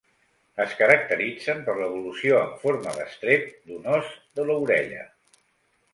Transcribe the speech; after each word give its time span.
Es 0.63 0.71
caracteritzen 0.79 1.61
per 1.67 1.75
l'evolució 1.81 2.41
en 2.47 2.57
forma 2.63 2.97
d'estrep 2.97 3.47
d'un 3.71 3.87
os 3.99 4.11
de 4.41 4.47
l'orella. 4.49 5.07